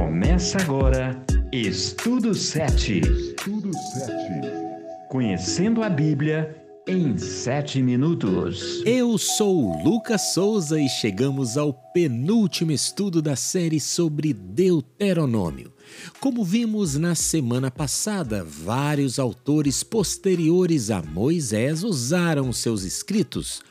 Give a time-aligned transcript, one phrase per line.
[0.00, 1.14] Começa agora
[1.52, 3.00] Estudo 7.
[3.00, 4.12] Estudo 7.
[5.10, 8.82] Conhecendo a Bíblia em 7 minutos.
[8.84, 15.72] Eu sou Lucas Souza e chegamos ao penúltimo estudo da série sobre Deuteronômio.
[16.20, 23.62] Como vimos na semana passada, vários autores posteriores a Moisés usaram seus escritos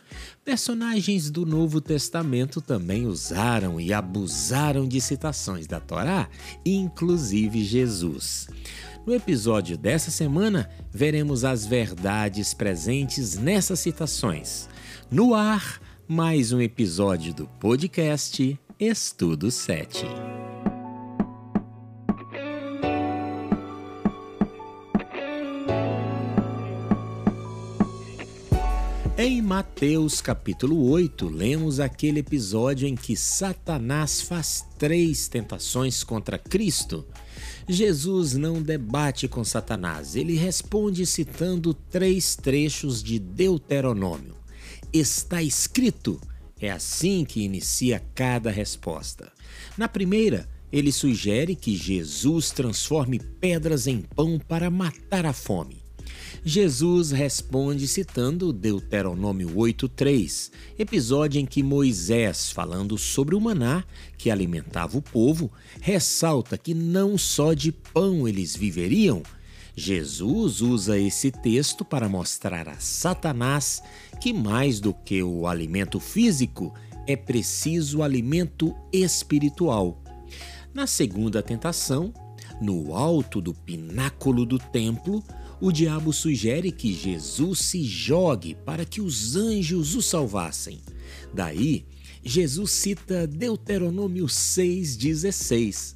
[0.50, 6.28] Personagens do Novo Testamento também usaram e abusaram de citações da Torá,
[6.66, 8.48] inclusive Jesus.
[9.10, 14.70] No episódio dessa semana, veremos as verdades presentes nessas citações.
[15.10, 20.06] No ar, mais um episódio do podcast Estudo 7.
[29.60, 37.06] Mateus capítulo 8, lemos aquele episódio em que Satanás faz três tentações contra Cristo.
[37.68, 44.34] Jesus não debate com Satanás, ele responde citando três trechos de Deuteronômio.
[44.94, 46.22] Está escrito.
[46.58, 49.30] É assim que inicia cada resposta.
[49.78, 55.89] Na primeira, ele sugere que Jesus transforme pedras em pão para matar a fome.
[56.44, 63.84] Jesus responde citando Deuteronômio 8:3, episódio em que Moisés, falando sobre o maná
[64.18, 69.22] que alimentava o povo, ressalta que não só de pão eles viveriam.
[69.76, 73.82] Jesus usa esse texto para mostrar a Satanás
[74.20, 76.74] que mais do que o alimento físico,
[77.08, 80.04] é preciso alimento espiritual.
[80.74, 82.14] Na segunda tentação,
[82.62, 85.24] no alto do pináculo do templo,
[85.62, 90.80] o diabo sugere que Jesus se jogue para que os anjos o salvassem.
[91.34, 91.86] Daí,
[92.24, 95.96] Jesus cita Deuteronômio 6,16.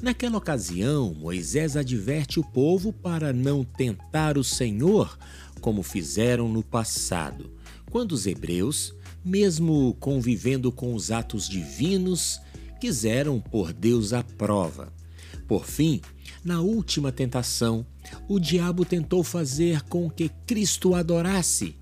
[0.00, 5.16] Naquela ocasião, Moisés adverte o povo para não tentar o Senhor,
[5.60, 7.52] como fizeram no passado,
[7.90, 8.94] quando os hebreus,
[9.24, 12.40] mesmo convivendo com os atos divinos,
[12.80, 14.92] quiseram pôr Deus à prova.
[15.46, 16.00] Por fim,
[16.44, 17.86] na última tentação,
[18.28, 21.76] o diabo tentou fazer com que Cristo adorasse.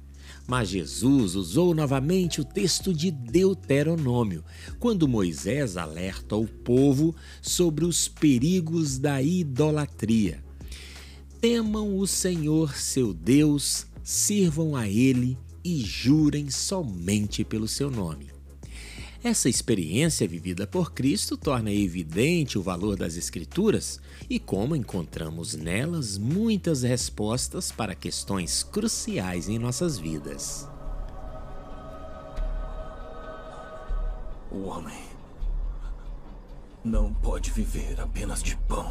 [0.47, 4.45] Mas Jesus usou novamente o texto de Deuteronômio,
[4.79, 10.43] quando Moisés alerta o povo sobre os perigos da idolatria.
[11.41, 18.40] Temam o Senhor seu Deus, sirvam a Ele e jurem somente pelo seu nome.
[19.23, 24.01] Essa experiência vivida por Cristo torna evidente o valor das Escrituras
[24.31, 30.67] e como encontramos nelas muitas respostas para questões cruciais em nossas vidas.
[34.51, 35.05] O homem
[36.83, 38.91] não pode viver apenas de pão,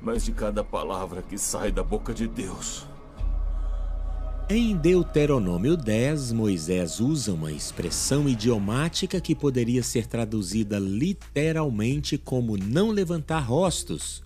[0.00, 2.84] mas de cada palavra que sai da boca de Deus.
[4.48, 12.90] Em Deuteronômio 10, Moisés usa uma expressão idiomática que poderia ser traduzida literalmente como não
[12.90, 14.22] levantar rostos,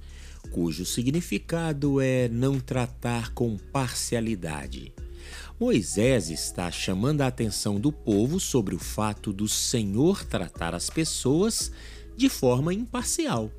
[0.51, 4.93] cujo significado é não tratar com parcialidade.
[5.59, 11.73] Moisés está chamando a atenção do povo sobre o fato do Senhor tratar as pessoas
[12.15, 13.51] de forma imparcial.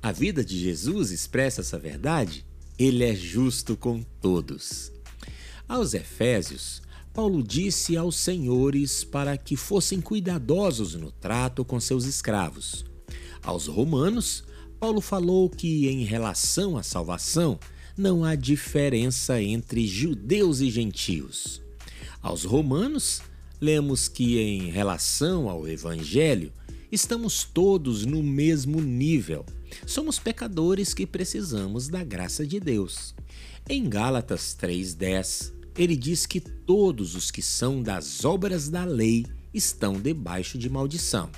[0.00, 2.46] A vida de Jesus expressa essa verdade.
[2.78, 4.92] Ele é justo com todos.
[5.68, 6.80] Aos Efésios,
[7.12, 12.86] Paulo disse aos senhores para que fossem cuidadosos no trato com seus escravos.
[13.42, 14.44] Aos Romanos,
[14.80, 17.60] Paulo falou que, em relação à salvação,
[17.98, 21.60] não há diferença entre judeus e gentios.
[22.22, 23.20] Aos Romanos,
[23.60, 26.50] lemos que, em relação ao Evangelho,
[26.90, 29.44] estamos todos no mesmo nível.
[29.86, 33.14] Somos pecadores que precisamos da graça de Deus.
[33.68, 39.24] Em Gálatas 3,10, ele diz que todos os que são das obras da lei
[39.54, 41.30] estão debaixo de maldição.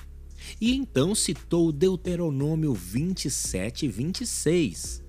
[0.58, 5.02] E então citou Deuteronômio 27 26.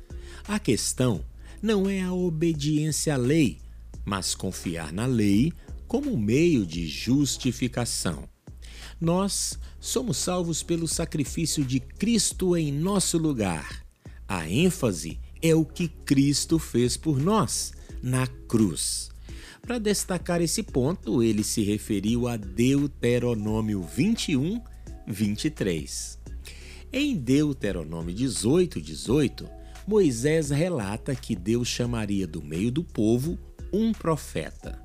[0.47, 1.23] A questão
[1.61, 3.59] não é a obediência à lei,
[4.03, 5.53] mas confiar na lei
[5.87, 8.27] como meio de justificação.
[8.99, 13.85] Nós somos salvos pelo sacrifício de Cristo em nosso lugar.
[14.27, 17.71] A ênfase é o que Cristo fez por nós
[18.03, 19.09] na cruz.
[19.61, 24.61] Para destacar esse ponto, ele se referiu a Deuteronômio 21,
[25.07, 26.19] 23.
[26.91, 29.47] Em Deuteronômio 18, 18,
[29.87, 33.37] Moisés relata que Deus chamaria do meio do povo
[33.71, 34.81] um profeta.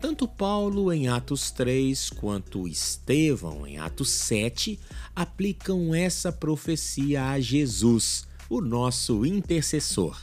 [0.00, 4.78] Tanto Paulo em Atos 3 quanto Estevão em Atos 7
[5.14, 10.18] aplicam essa profecia a Jesus, o nosso intercessor.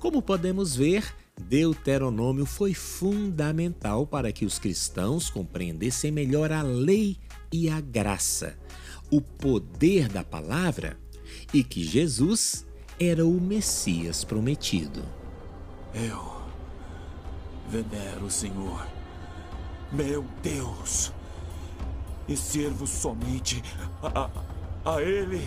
[0.00, 7.18] Como podemos ver, Deuteronômio foi fundamental para que os cristãos compreendessem melhor a lei
[7.52, 8.56] e a graça,
[9.10, 10.98] o poder da palavra
[11.52, 12.66] e que Jesus
[12.98, 15.04] era o Messias prometido.
[15.94, 16.42] Eu
[17.68, 18.86] venero o Senhor,
[19.92, 21.12] meu Deus,
[22.28, 23.62] e sirvo somente
[24.02, 24.30] a,
[24.84, 25.46] a Ele.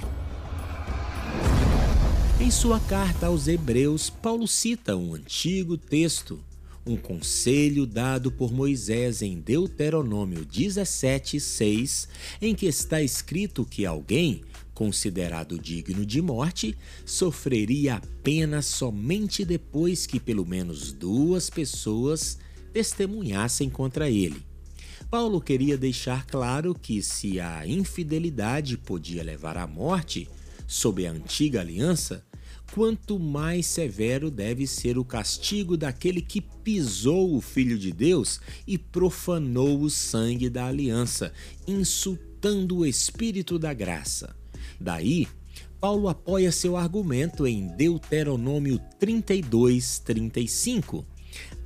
[2.40, 6.40] Em sua carta aos Hebreus, Paulo cita um antigo texto,
[6.86, 12.08] um conselho dado por Moisés em Deuteronômio 17:6,
[12.40, 14.44] em que está escrito que alguém
[14.76, 22.38] considerado digno de morte sofreria a pena somente depois que pelo menos duas pessoas
[22.72, 24.46] testemunhassem contra ele.
[25.10, 30.30] Paulo queria deixar claro que se a infidelidade podia levar à morte,
[30.68, 32.24] sob a antiga aliança,
[32.74, 38.78] quanto mais severo deve ser o castigo daquele que pisou o Filho de Deus e
[38.78, 41.32] profanou o sangue da aliança,
[41.66, 44.36] insultando o Espírito da graça.
[44.80, 45.28] Daí,
[45.80, 51.06] Paulo apoia seu argumento em Deuteronômio 32, 35.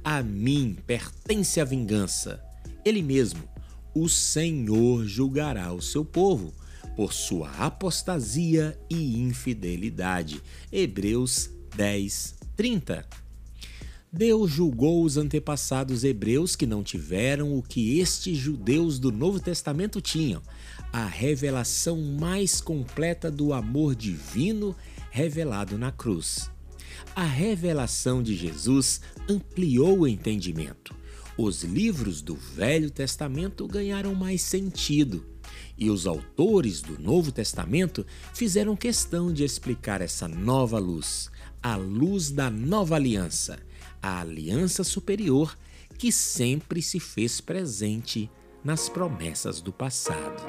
[0.03, 2.42] A mim pertence a vingança.
[2.86, 3.44] Ele mesmo,
[3.94, 6.53] o Senhor julgará o seu povo
[6.95, 10.41] por sua apostasia e infidelidade.
[10.71, 13.05] Hebreus 10, 30.
[14.13, 20.01] Deus julgou os antepassados hebreus que não tiveram o que estes judeus do Novo Testamento
[20.01, 20.41] tinham:
[20.91, 24.75] a revelação mais completa do amor divino
[25.09, 26.51] revelado na cruz.
[27.15, 28.99] A revelação de Jesus
[29.29, 30.93] ampliou o entendimento.
[31.38, 35.25] Os livros do Velho Testamento ganharam mais sentido
[35.81, 38.06] e os autores do Novo Testamento
[38.36, 41.31] fizeram questão de explicar essa nova luz,
[41.62, 43.57] a luz da nova aliança,
[44.00, 45.57] a aliança superior
[45.98, 48.30] que sempre se fez presente
[48.63, 50.44] nas promessas do passado.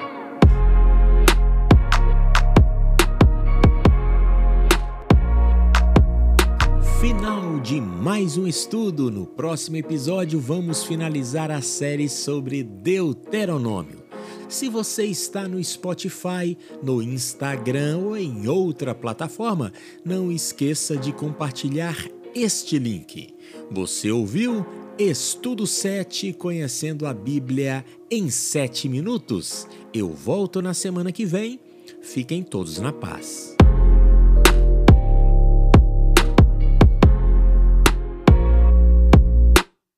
[7.01, 9.09] Final de mais um estudo.
[9.09, 14.02] No próximo episódio, vamos finalizar a série sobre Deuteronômio.
[14.49, 19.71] Se você está no Spotify, no Instagram ou em outra plataforma,
[20.05, 21.97] não esqueça de compartilhar
[22.35, 23.33] este link.
[23.71, 24.65] Você ouviu
[24.97, 29.67] Estudo 7 Conhecendo a Bíblia em 7 minutos.
[29.93, 31.59] Eu volto na semana que vem.
[32.01, 33.52] Fiquem todos na paz.